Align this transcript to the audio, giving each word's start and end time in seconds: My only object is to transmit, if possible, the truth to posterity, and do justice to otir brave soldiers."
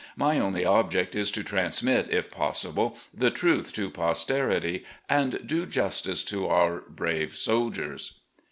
My 0.15 0.39
only 0.39 0.65
object 0.65 1.13
is 1.13 1.29
to 1.33 1.43
transmit, 1.43 2.09
if 2.11 2.31
possible, 2.31 2.97
the 3.13 3.29
truth 3.29 3.71
to 3.73 3.87
posterity, 3.91 4.83
and 5.07 5.45
do 5.45 5.67
justice 5.67 6.23
to 6.23 6.47
otir 6.47 6.87
brave 6.87 7.35
soldiers." 7.37 8.19